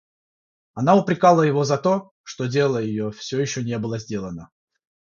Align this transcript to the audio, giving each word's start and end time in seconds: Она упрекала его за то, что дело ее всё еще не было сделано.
Она 0.73 0.95
упрекала 0.95 1.43
его 1.43 1.63
за 1.63 1.77
то, 1.77 2.09
что 2.23 2.47
дело 2.47 2.79
ее 2.79 3.11
всё 3.11 3.39
еще 3.39 3.63
не 3.63 3.77
было 3.77 3.99
сделано. 3.99 4.49